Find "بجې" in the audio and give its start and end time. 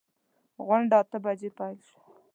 1.23-1.49